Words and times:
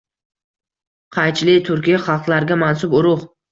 Qaychili– 1.17 1.55
turkiy 1.69 2.01
xalqlarga 2.09 2.61
mansub 2.65 2.99
urug‘. 3.03 3.25